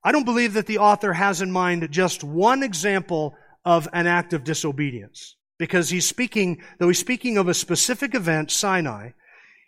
[0.05, 4.33] I don't believe that the author has in mind just one example of an act
[4.33, 9.11] of disobedience because he's speaking, though he's speaking of a specific event, Sinai,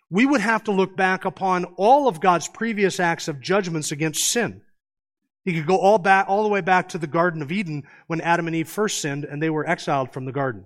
[0.09, 4.23] we would have to look back upon all of God's previous acts of judgments against
[4.23, 4.61] sin.
[5.45, 8.21] He could go all back, all the way back to the Garden of Eden when
[8.21, 10.65] Adam and Eve first sinned and they were exiled from the garden.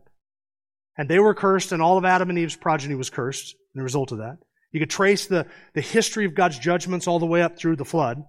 [0.98, 3.84] And they were cursed and all of Adam and Eve's progeny was cursed as a
[3.84, 4.38] result of that.
[4.72, 7.86] You could trace the, the history of God's judgments all the way up through the
[7.86, 8.24] flood.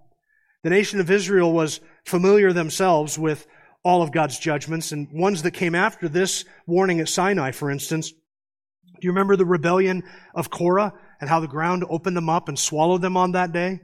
[0.63, 3.47] The nation of Israel was familiar themselves with
[3.85, 8.11] all of God's judgments and ones that came after this warning at Sinai, for instance.
[8.11, 12.59] Do you remember the rebellion of Korah and how the ground opened them up and
[12.59, 13.81] swallowed them on that day?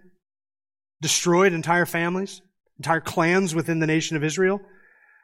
[1.02, 2.40] Destroyed entire families,
[2.78, 4.60] entire clans within the nation of Israel.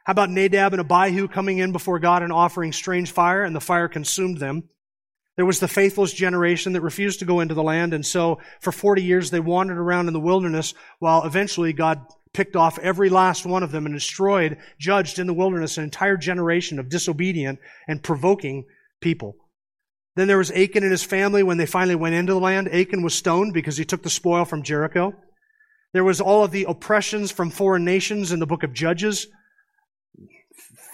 [0.05, 3.61] How about Nadab and Abihu coming in before God and offering strange fire and the
[3.61, 4.69] fire consumed them?
[5.37, 8.73] There was the faithless generation that refused to go into the land, and so for
[8.73, 12.01] 40 years they wandered around in the wilderness while eventually God
[12.37, 16.19] picked off every last one of them and destroyed, judged in the wilderness an entire
[16.19, 18.67] generation of disobedient and provoking
[19.01, 19.37] people.
[20.17, 22.69] Then there was Achan and his family when they finally went into the land.
[22.69, 25.15] Achan was stoned because he took the spoil from Jericho.
[25.93, 29.29] There was all of the oppressions from foreign nations in the book of Judges.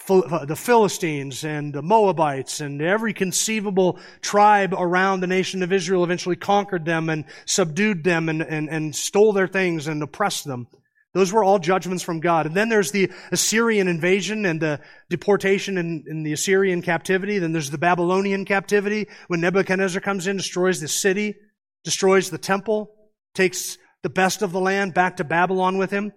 [0.09, 6.03] Uh, the Philistines and the Moabites and every conceivable tribe around the nation of Israel
[6.03, 10.67] eventually conquered them and subdued them and, and, and stole their things and oppressed them.
[11.13, 12.47] Those were all judgments from God.
[12.47, 17.37] And then there's the Assyrian invasion and the deportation in, the Assyrian captivity.
[17.37, 21.35] Then there's the Babylonian captivity when Nebuchadnezzar comes in, destroys the city,
[21.83, 22.95] destroys the temple,
[23.35, 26.13] takes the best of the land back to Babylon with him.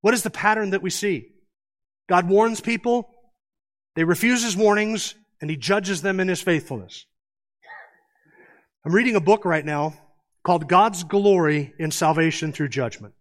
[0.00, 1.32] What is the pattern that we see?
[2.08, 3.10] God warns people,
[3.96, 7.04] they refuse his warnings, and he judges them in his faithfulness.
[8.84, 9.94] I'm reading a book right now
[10.44, 13.14] called God's Glory in Salvation Through Judgment.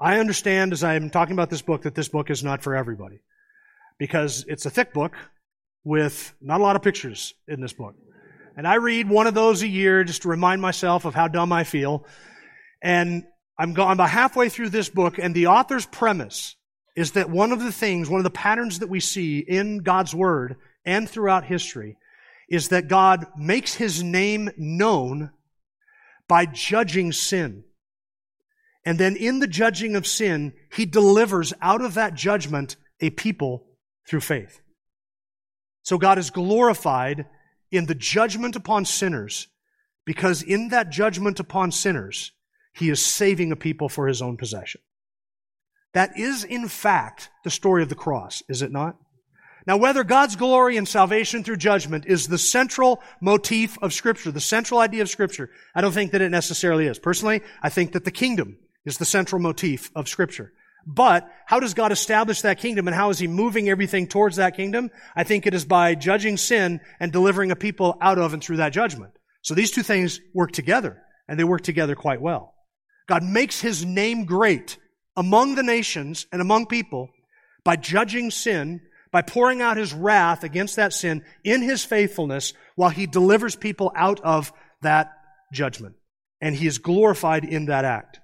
[0.00, 3.20] I understand as I'm talking about this book that this book is not for everybody
[3.98, 5.14] because it's a thick book
[5.84, 7.94] with not a lot of pictures in this book.
[8.56, 11.52] And I read one of those a year just to remind myself of how dumb
[11.52, 12.06] I feel.
[12.82, 13.24] And
[13.58, 16.56] I'm, go- I'm about halfway through this book, and the author's premise
[16.96, 20.14] is that one of the things, one of the patterns that we see in God's
[20.14, 21.98] Word and throughout history
[22.48, 25.30] is that God makes His name known
[26.26, 27.64] by judging sin.
[28.84, 33.66] And then in the judging of sin, he delivers out of that judgment a people
[34.08, 34.60] through faith.
[35.82, 37.26] So God is glorified
[37.70, 39.48] in the judgment upon sinners
[40.04, 42.32] because in that judgment upon sinners,
[42.74, 44.80] he is saving a people for his own possession.
[45.92, 48.96] That is, in fact, the story of the cross, is it not?
[49.66, 54.40] Now, whether God's glory and salvation through judgment is the central motif of Scripture, the
[54.40, 56.98] central idea of Scripture, I don't think that it necessarily is.
[56.98, 60.52] Personally, I think that the kingdom is the central motif of Scripture.
[60.86, 64.56] But how does God establish that kingdom and how is He moving everything towards that
[64.56, 64.90] kingdom?
[65.14, 68.58] I think it is by judging sin and delivering a people out of and through
[68.58, 69.12] that judgment.
[69.42, 72.54] So these two things work together and they work together quite well.
[73.08, 74.78] God makes His name great
[75.16, 77.10] among the nations and among people
[77.64, 78.80] by judging sin,
[79.12, 83.92] by pouring out His wrath against that sin in His faithfulness while He delivers people
[83.94, 85.12] out of that
[85.52, 85.96] judgment.
[86.40, 88.20] And He is glorified in that act.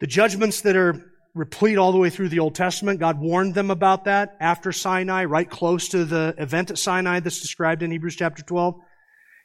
[0.00, 3.70] The judgments that are replete all the way through the Old Testament, God warned them
[3.70, 8.16] about that after Sinai, right close to the event at Sinai that's described in Hebrews
[8.16, 8.76] chapter 12.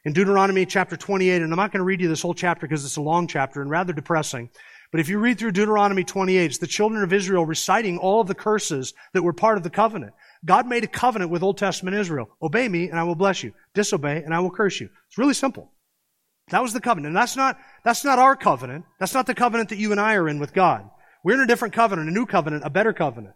[0.06, 2.86] In Deuteronomy chapter 28, and I'm not going to read you this whole chapter because
[2.86, 4.48] it's a long chapter and rather depressing.
[4.92, 8.26] But if you read through Deuteronomy 28, it's the children of Israel reciting all of
[8.26, 10.14] the curses that were part of the covenant.
[10.44, 12.30] God made a covenant with Old Testament Israel.
[12.40, 13.52] Obey me and I will bless you.
[13.74, 14.88] Disobey and I will curse you.
[15.08, 15.70] It's really simple.
[16.50, 17.08] That was the covenant.
[17.08, 18.84] And that's not, that's not our covenant.
[19.00, 20.88] That's not the covenant that you and I are in with God.
[21.24, 23.34] We're in a different covenant, a new covenant, a better covenant.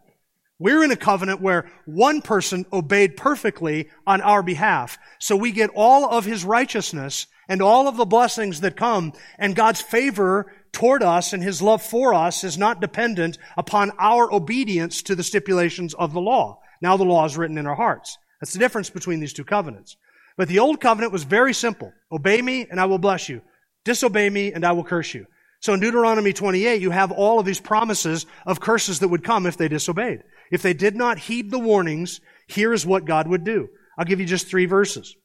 [0.59, 4.97] We're in a covenant where one person obeyed perfectly on our behalf.
[5.19, 9.55] So we get all of his righteousness and all of the blessings that come and
[9.55, 15.01] God's favor toward us and his love for us is not dependent upon our obedience
[15.03, 16.61] to the stipulations of the law.
[16.81, 18.17] Now the law is written in our hearts.
[18.39, 19.97] That's the difference between these two covenants.
[20.37, 21.91] But the old covenant was very simple.
[22.11, 23.41] Obey me and I will bless you.
[23.85, 25.25] Disobey me and I will curse you.
[25.61, 29.45] So in Deuteronomy 28, you have all of these promises of curses that would come
[29.45, 30.21] if they disobeyed.
[30.51, 33.69] If they did not heed the warnings, here is what God would do.
[33.97, 35.15] I'll give you just three verses.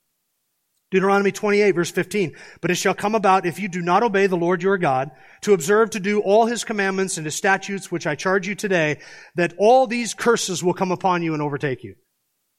[0.91, 2.37] Deuteronomy 28 verse 15.
[2.61, 5.55] But it shall come about if you do not obey the Lord your God to
[5.55, 9.01] observe to do all his commandments and his statutes which I charge you today,
[9.35, 11.97] that all these curses will come upon you and overtake you.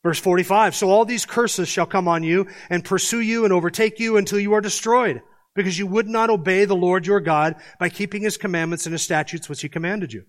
[0.04, 4.00] Verse 45, so all these curses shall come on you and pursue you and overtake
[4.00, 5.22] you until you are destroyed,
[5.56, 9.02] because you would not obey the Lord your God by keeping his commandments and his
[9.02, 10.24] statutes which he commanded you.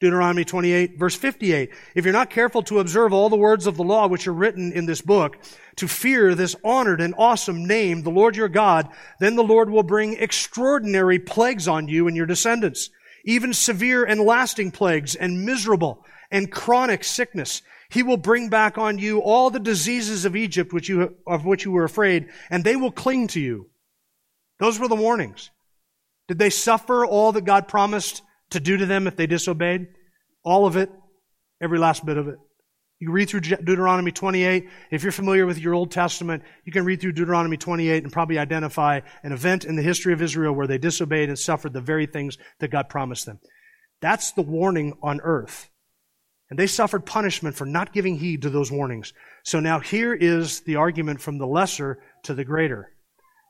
[0.00, 1.70] Deuteronomy 28 verse 58.
[1.94, 4.72] If you're not careful to observe all the words of the law which are written
[4.72, 5.38] in this book,
[5.76, 8.88] to fear this honored and awesome name, the Lord your God,
[9.20, 12.90] then the Lord will bring extraordinary plagues on you and your descendants,
[13.24, 18.98] even severe and lasting plagues and miserable and chronic sickness he will bring back on
[18.98, 22.76] you all the diseases of Egypt which you, of which you were afraid, and they
[22.76, 23.68] will cling to you.
[24.58, 25.50] Those were the warnings.
[26.28, 29.88] Did they suffer all that God promised to do to them if they disobeyed?
[30.42, 30.90] All of it,
[31.60, 32.38] every last bit of it.
[33.00, 34.68] You read through Deuteronomy 28.
[34.90, 38.38] If you're familiar with your Old Testament, you can read through Deuteronomy 28 and probably
[38.38, 42.06] identify an event in the history of Israel where they disobeyed and suffered the very
[42.06, 43.40] things that God promised them.
[44.00, 45.68] That's the warning on earth.
[46.54, 49.12] And they suffered punishment for not giving heed to those warnings.
[49.42, 52.92] So now here is the argument from the lesser to the greater.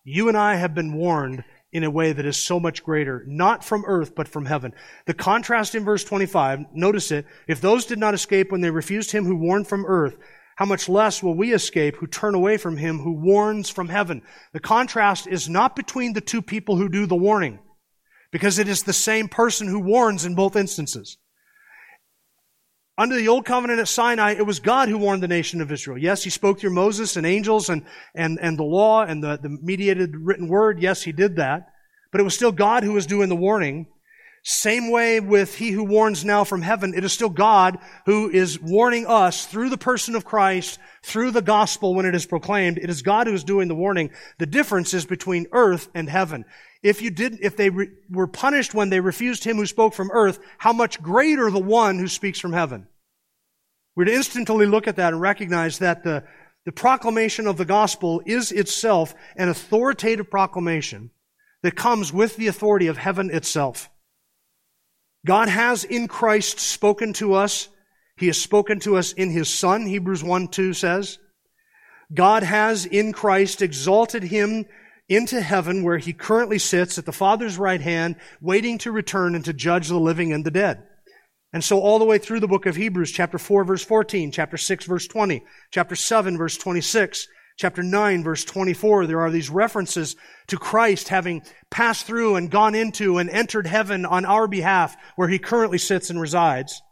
[0.04, 3.62] You and I have been warned in a way that is so much greater, not
[3.62, 4.72] from earth, but from heaven.
[5.04, 9.10] The contrast in verse 25, notice it, if those did not escape when they refused
[9.10, 10.16] him who warned from earth,
[10.56, 14.22] how much less will we escape who turn away from him who warns from heaven?
[14.54, 17.58] The contrast is not between the two people who do the warning,
[18.32, 21.18] because it is the same person who warns in both instances.
[22.96, 25.98] Under the old covenant at Sinai, it was God who warned the nation of Israel.
[25.98, 29.48] Yes, he spoke through Moses and angels and, and, and the law and the, the
[29.48, 30.80] mediated written word.
[30.80, 31.72] Yes, he did that.
[32.12, 33.88] But it was still God who was doing the warning.
[34.44, 38.60] Same way with he who warns now from heaven, it is still God who is
[38.60, 42.78] warning us through the person of Christ, through the gospel when it is proclaimed.
[42.78, 44.10] It is God who is doing the warning.
[44.38, 46.44] The difference is between earth and heaven.
[46.84, 50.10] If you did, if they re, were punished when they refused him who spoke from
[50.12, 52.86] earth, how much greater the one who speaks from heaven?
[53.98, 56.24] To instantly look at that and recognize that the,
[56.66, 61.10] the proclamation of the gospel is itself an authoritative proclamation
[61.62, 63.88] that comes with the authority of heaven itself.
[65.24, 67.70] God has in Christ spoken to us.
[68.18, 71.18] He has spoken to us in His Son, Hebrews 1 2 says.
[72.12, 74.66] God has in Christ exalted Him
[75.08, 79.44] into heaven where He currently sits at the Father's right hand, waiting to return and
[79.44, 80.82] to judge the living and the dead.
[81.52, 84.56] And so all the way through the book of Hebrews, chapter 4 verse 14, chapter
[84.56, 90.16] 6 verse 20, chapter 7 verse 26, chapter 9 verse 24, there are these references
[90.48, 95.28] to Christ having passed through and gone into and entered heaven on our behalf where
[95.28, 96.82] he currently sits and resides.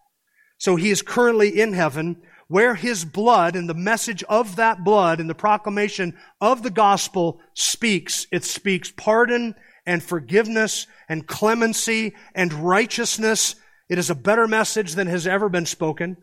[0.58, 2.22] So he is currently in heaven
[2.52, 7.40] where his blood and the message of that blood and the proclamation of the gospel
[7.54, 8.26] speaks.
[8.30, 9.54] It speaks pardon
[9.86, 13.54] and forgiveness and clemency and righteousness.
[13.88, 16.18] It is a better message than has ever been spoken.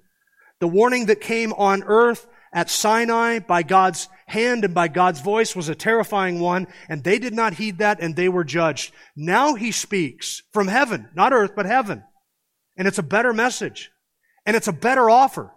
[0.60, 5.56] The warning that came on earth at Sinai by God's hand and by God's voice
[5.56, 8.94] was a terrifying one, and they did not heed that and they were judged.
[9.16, 12.04] Now he speaks from heaven, not earth, but heaven.
[12.78, 13.90] And it's a better message.
[14.46, 15.54] And it's a better offer.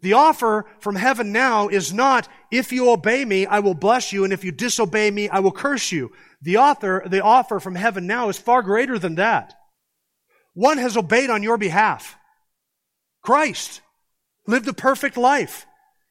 [0.00, 4.24] The offer from heaven now is not, if you obey me, I will bless you,
[4.24, 6.12] and if you disobey me, I will curse you.
[6.40, 9.54] The author, the offer from heaven now is far greater than that.
[10.54, 12.16] One has obeyed on your behalf.
[13.22, 13.80] Christ
[14.46, 15.66] lived a perfect life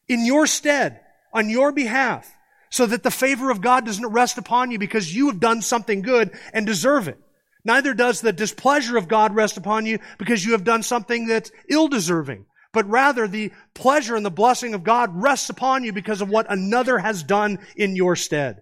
[0.08, 1.00] in your stead,
[1.34, 2.30] on your behalf,
[2.69, 6.02] so that the favor of God doesn't rest upon you because you have done something
[6.02, 7.17] good and deserve it.
[7.63, 11.52] Neither does the displeasure of God rest upon you because you have done something that's
[11.69, 12.45] ill-deserving.
[12.73, 16.51] But rather, the pleasure and the blessing of God rests upon you because of what
[16.51, 18.62] another has done in your stead.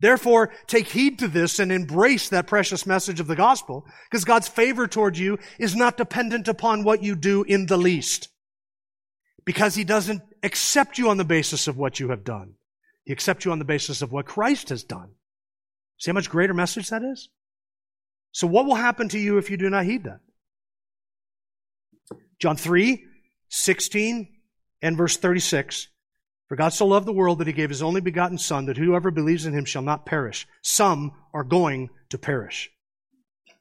[0.00, 4.48] Therefore, take heed to this and embrace that precious message of the gospel, because God's
[4.48, 8.28] favor toward you is not dependent upon what you do in the least.
[9.44, 12.54] Because He doesn't accept you on the basis of what you have done.
[13.04, 15.10] He accepts you on the basis of what Christ has done.
[15.98, 17.28] See how much greater message that is?
[18.32, 20.20] So what will happen to you if you do not heed that?
[22.38, 23.04] John 3,
[23.50, 24.28] 16
[24.80, 25.88] and verse 36.
[26.48, 29.10] For God so loved the world that he gave his only begotten Son, that whoever
[29.10, 30.48] believes in him shall not perish.
[30.62, 32.72] Some are going to perish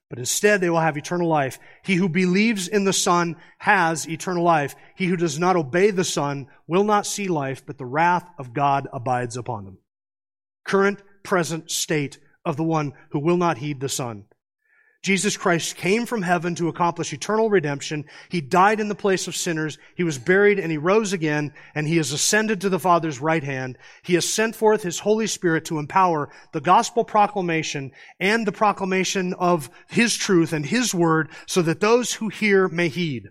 [0.10, 1.60] but instead they will have eternal life.
[1.84, 4.75] He who believes in the Son has eternal life.
[4.95, 8.54] He who does not obey the Son will not see life, but the wrath of
[8.54, 9.78] God abides upon them.
[10.65, 14.25] Current, present state of the one who will not heed the Son.
[15.01, 18.03] Jesus Christ came from heaven to accomplish eternal redemption.
[18.27, 19.77] He died in the place of sinners.
[19.95, 23.43] He was buried and he rose again and he has ascended to the Father's right
[23.43, 23.77] hand.
[24.03, 29.33] He has sent forth his Holy Spirit to empower the gospel proclamation and the proclamation
[29.35, 33.29] of his truth and his word so that those who hear may heed.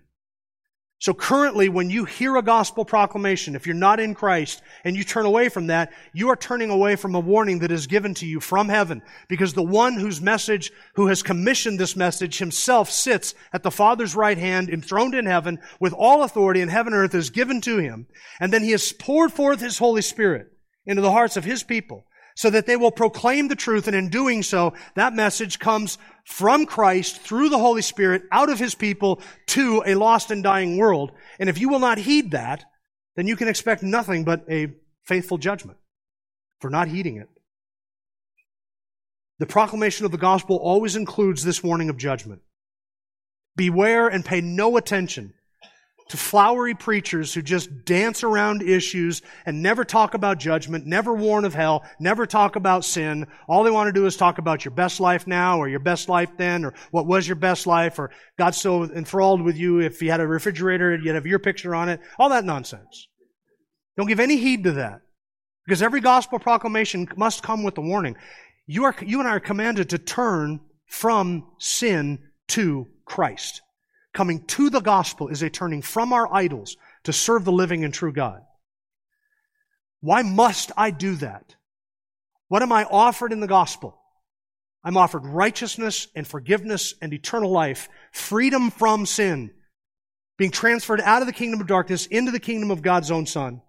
[1.01, 5.05] So currently, when you hear a gospel proclamation, if you're not in Christ and you
[5.05, 8.25] turn away from that, you are turning away from a warning that is given to
[8.25, 13.33] you from heaven because the one whose message, who has commissioned this message himself sits
[13.53, 17.15] at the Father's right hand enthroned in heaven with all authority in heaven and earth
[17.15, 18.05] is given to him.
[18.41, 20.51] And then he has poured forth his Holy Spirit
[20.85, 22.05] into the hearts of his people
[22.39, 23.85] so that they will proclaim the truth.
[23.85, 28.57] And in doing so, that message comes from Christ through the Holy Spirit out of
[28.57, 31.11] his people to a lost and dying world.
[31.37, 32.63] And if you will not heed that,
[33.17, 34.67] then you can expect nothing but a
[35.03, 35.79] faithful judgment
[36.61, 37.27] for not heeding it.
[39.39, 42.41] The proclamation of the gospel always includes this warning of judgment.
[43.57, 45.33] Beware and pay no attention
[46.09, 51.45] to flowery preachers who just dance around issues and never talk about judgment, never warn
[51.45, 53.27] of hell, never talk about sin.
[53.47, 56.09] All they want to do is talk about your best life now or your best
[56.09, 60.01] life then or what was your best life or God's so enthralled with you if
[60.01, 62.01] you had a refrigerator, you'd have your picture on it.
[62.17, 63.07] All that nonsense.
[63.95, 65.01] Don't give any heed to that.
[65.65, 68.15] Because every gospel proclamation must come with a warning.
[68.65, 72.19] You, are, you and I are commanded to turn from sin
[72.49, 73.61] to Christ.
[74.13, 77.93] Coming to the gospel is a turning from our idols to serve the living and
[77.93, 78.41] true God.
[80.01, 81.55] Why must I do that?
[82.47, 83.99] What am I offered in the gospel?
[84.83, 89.51] I'm offered righteousness and forgiveness and eternal life, freedom from sin,
[90.37, 93.61] being transferred out of the kingdom of darkness into the kingdom of God's own Son.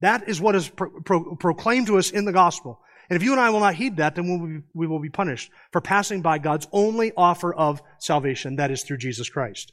[0.00, 2.80] That is what is pro- pro- proclaimed to us in the gospel.
[3.08, 5.00] And if you and I will not heed that, then we will, be, we will
[5.00, 9.72] be punished for passing by God's only offer of salvation, that is through Jesus Christ.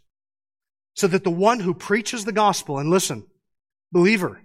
[0.95, 3.27] So that the one who preaches the gospel, and listen,
[3.91, 4.41] believer,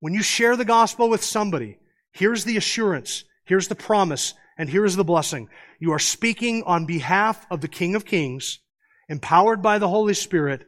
[0.00, 1.78] when you share the gospel with somebody,
[2.12, 5.48] here's the assurance, here's the promise, and here's the blessing.
[5.80, 8.60] You are speaking on behalf of the King of Kings,
[9.08, 10.66] empowered by the Holy Spirit,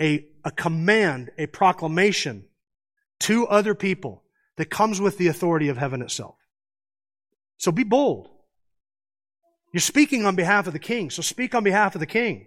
[0.00, 2.44] a, a command, a proclamation
[3.20, 4.22] to other people
[4.56, 6.36] that comes with the authority of heaven itself.
[7.56, 8.28] So be bold.
[9.72, 12.46] You're speaking on behalf of the king, so speak on behalf of the king.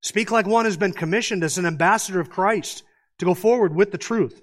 [0.00, 2.84] Speak like one who's been commissioned as an ambassador of Christ
[3.18, 4.40] to go forward with the truth.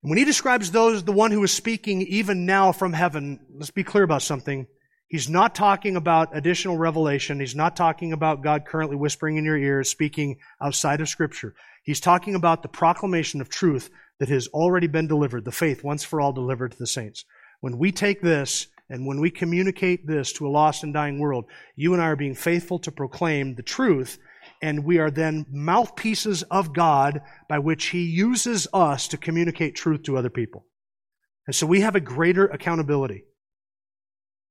[0.00, 3.84] When he describes those, the one who is speaking even now from heaven, let's be
[3.84, 4.66] clear about something.
[5.08, 7.40] He's not talking about additional revelation.
[7.40, 11.54] He's not talking about God currently whispering in your ears, speaking outside of Scripture.
[11.84, 16.02] He's talking about the proclamation of truth that has already been delivered, the faith once
[16.02, 17.24] for all delivered to the saints.
[17.60, 21.46] When we take this and when we communicate this to a lost and dying world,
[21.74, 24.18] you and I are being faithful to proclaim the truth,
[24.62, 30.04] and we are then mouthpieces of God by which He uses us to communicate truth
[30.04, 30.66] to other people.
[31.46, 33.24] And so we have a greater accountability.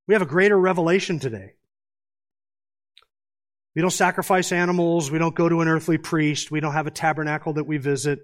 [0.07, 1.53] We have a greater revelation today.
[3.75, 5.11] We don't sacrifice animals.
[5.11, 6.51] We don't go to an earthly priest.
[6.51, 8.19] We don't have a tabernacle that we visit.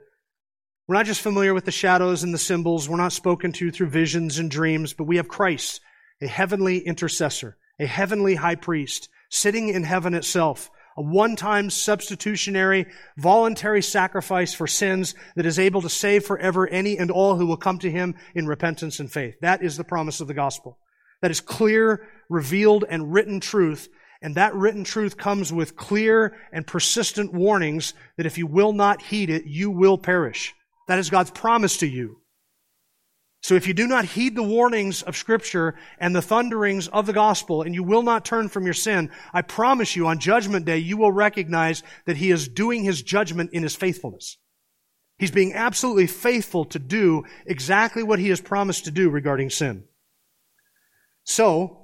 [0.87, 2.87] We're not just familiar with the shadows and the symbols.
[2.87, 5.81] We're not spoken to through visions and dreams, but we have Christ,
[6.21, 12.85] a heavenly intercessor, a heavenly high priest, sitting in heaven itself, a one-time substitutionary,
[13.17, 17.57] voluntary sacrifice for sins that is able to save forever any and all who will
[17.57, 19.35] come to him in repentance and faith.
[19.41, 20.77] That is the promise of the gospel.
[21.21, 23.87] That is clear, revealed, and written truth
[24.21, 29.01] and that written truth comes with clear and persistent warnings that if you will not
[29.01, 30.53] heed it, you will perish.
[30.87, 32.20] That is God's promise to you.
[33.41, 37.13] So if you do not heed the warnings of scripture and the thunderings of the
[37.13, 40.77] gospel and you will not turn from your sin, I promise you on judgment day,
[40.77, 44.37] you will recognize that he is doing his judgment in his faithfulness.
[45.17, 49.85] He's being absolutely faithful to do exactly what he has promised to do regarding sin.
[51.23, 51.77] So,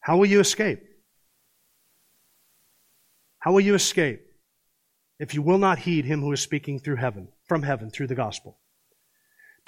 [0.00, 0.80] how will you escape?
[3.40, 4.28] How will you escape?
[5.18, 8.14] if you will not heed him who is speaking through heaven, from heaven through the
[8.14, 8.58] gospel?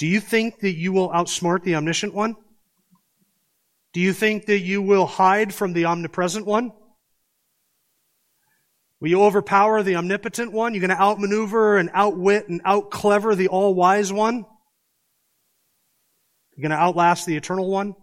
[0.01, 2.34] Do you think that you will outsmart the omniscient one?
[3.92, 6.72] Do you think that you will hide from the omnipresent one?
[8.98, 10.72] Will you overpower the omnipotent one?
[10.72, 14.46] You're going to outmaneuver and outwit and outclever the all wise one?
[16.57, 17.94] You're going to outlast the eternal one?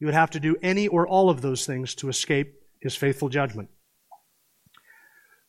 [0.00, 3.28] You would have to do any or all of those things to escape his faithful
[3.28, 3.68] judgment.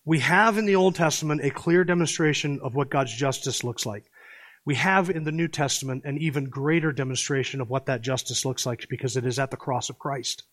[0.04, 4.04] We have in the Old Testament a clear demonstration of what God's justice looks like.
[4.66, 8.66] We have in the New Testament an even greater demonstration of what that justice looks
[8.66, 10.44] like because it is at the cross of Christ,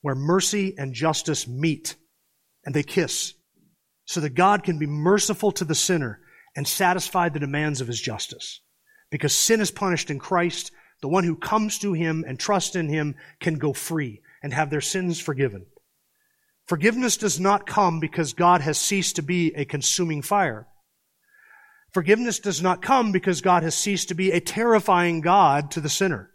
[0.00, 1.96] where mercy and justice meet
[2.64, 3.34] and they kiss,
[4.06, 6.20] so that God can be merciful to the sinner
[6.56, 8.62] and satisfy the demands of his justice.
[9.10, 10.72] Because sin is punished in Christ,
[11.02, 14.70] the one who comes to him and trusts in him can go free and have
[14.70, 15.66] their sins forgiven.
[16.66, 20.66] Forgiveness does not come because God has ceased to be a consuming fire.
[21.96, 25.88] Forgiveness does not come because God has ceased to be a terrifying God to the
[25.88, 26.30] sinner.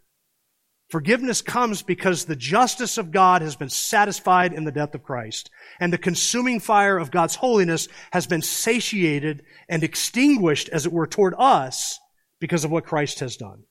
[0.88, 5.50] Forgiveness comes because the justice of God has been satisfied in the death of Christ,
[5.78, 11.06] and the consuming fire of God's holiness has been satiated and extinguished, as it were,
[11.06, 12.00] toward us
[12.40, 13.62] because of what Christ has done.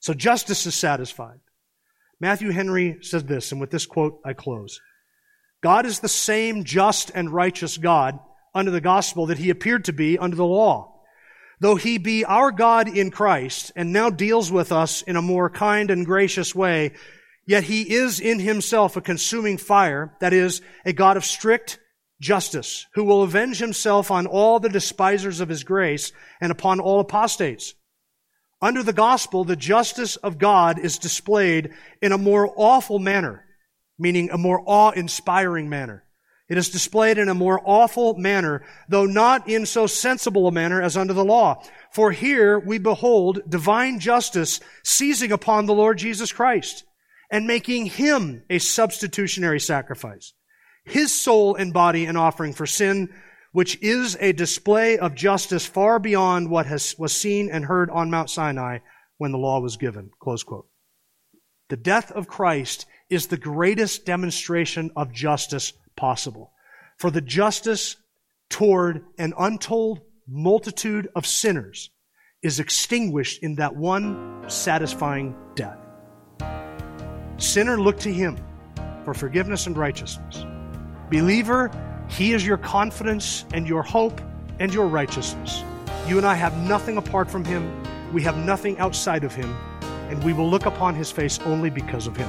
[0.00, 1.40] So justice is satisfied.
[2.20, 4.82] Matthew Henry said this, and with this quote I close.
[5.62, 8.18] God is the same just and righteous God
[8.54, 10.91] under the gospel that he appeared to be under the law.
[11.62, 15.48] Though he be our God in Christ and now deals with us in a more
[15.48, 16.92] kind and gracious way,
[17.46, 21.78] yet he is in himself a consuming fire, that is, a God of strict
[22.20, 27.00] justice, who will avenge himself on all the despisers of his grace and upon all
[27.00, 27.74] apostates.
[28.60, 31.70] Under the gospel, the justice of God is displayed
[32.02, 33.44] in a more awful manner
[34.02, 36.04] meaning a more awe-inspiring manner.
[36.52, 40.82] It is displayed in a more awful manner, though not in so sensible a manner
[40.82, 41.64] as under the law.
[41.94, 46.84] For here we behold divine justice seizing upon the Lord Jesus Christ
[47.30, 50.34] and making him a substitutionary sacrifice.
[50.84, 53.08] His soul and body an offering for sin,
[53.52, 58.10] which is a display of justice far beyond what has, was seen and heard on
[58.10, 58.80] Mount Sinai
[59.16, 60.10] when the law was given.
[60.20, 60.68] Close quote.
[61.70, 66.52] The death of Christ is the greatest demonstration of justice possible.
[66.98, 67.96] For the justice
[68.48, 71.90] toward an untold multitude of sinners
[72.42, 75.78] is extinguished in that one satisfying death.
[77.38, 78.36] Sinner, look to him
[79.04, 80.44] for forgiveness and righteousness.
[81.10, 81.70] Believer,
[82.08, 84.20] he is your confidence and your hope
[84.58, 85.62] and your righteousness.
[86.06, 87.82] You and I have nothing apart from him.
[88.12, 89.54] We have nothing outside of him,
[90.10, 92.28] and we will look upon his face only because of him.